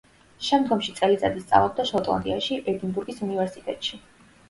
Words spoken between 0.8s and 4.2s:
წელიწადი სწავლობდა შოტლანდიაში, ედინბურგის უნივერსიტეტში.